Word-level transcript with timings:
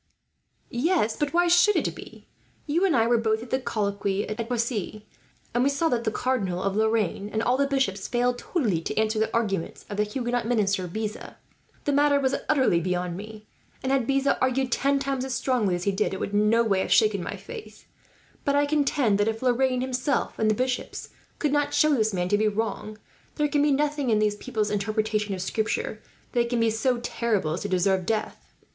"Yes, 0.71 1.15
but 1.15 1.31
why 1.31 1.47
should 1.47 1.75
it 1.75 1.93
be? 1.93 2.25
You 2.65 2.85
and 2.85 2.95
I 2.95 3.05
were 3.05 3.19
both 3.19 3.43
at 3.43 3.51
the 3.51 3.59
colloquy 3.59 4.27
at 4.27 4.49
Poissy, 4.49 5.05
and 5.53 5.63
we 5.63 5.69
saw 5.69 5.89
that 5.89 6.05
the 6.05 6.11
Cardinal 6.11 6.63
of 6.63 6.75
Lorraine, 6.75 7.29
and 7.29 7.43
all 7.43 7.55
the 7.55 7.67
bishops, 7.67 8.07
failed 8.07 8.39
totally 8.39 8.81
to 8.81 8.97
answer 8.97 9.19
the 9.19 9.31
arguments 9.31 9.85
of 9.91 9.97
the 9.97 10.03
Huguenot 10.03 10.47
minister 10.47 10.87
Beza. 10.87 11.37
The 11.85 11.91
matter 11.93 12.19
was 12.19 12.33
utterly 12.49 12.79
beyond 12.79 13.15
me 13.15 13.45
and, 13.83 13.91
had 13.91 14.07
Beza 14.07 14.41
argued 14.41 14.71
ten 14.71 14.97
times 14.97 15.23
as 15.23 15.35
strongly 15.35 15.75
as 15.75 15.83
he 15.83 15.91
did, 15.91 16.15
it 16.15 16.19
would 16.19 16.33
in 16.33 16.49
no 16.49 16.63
way 16.63 16.79
have 16.79 16.91
shaken 16.91 17.21
my 17.21 17.35
faith; 17.35 17.85
but 18.43 18.55
I 18.55 18.65
contend 18.65 19.19
that 19.19 19.27
if 19.27 19.43
Lorraine 19.43 19.81
himself 19.81 20.39
and 20.39 20.49
the 20.49 20.55
bishops 20.55 21.09
could 21.37 21.51
not 21.53 21.75
show 21.75 21.93
this 21.93 22.11
man 22.11 22.27
to 22.29 22.39
be 22.39 22.47
wrong, 22.47 22.97
there 23.35 23.47
can 23.47 23.61
be 23.61 23.69
nothing 23.71 24.09
in 24.09 24.17
these 24.17 24.35
people's 24.35 24.71
interpretation 24.71 25.35
of 25.35 25.43
Scripture 25.43 26.01
that 26.31 26.49
can 26.49 26.59
be 26.59 26.71
so 26.71 26.97
terrible 27.03 27.53
as 27.53 27.61
to 27.61 27.69
deserve 27.69 28.07
death. 28.07 28.55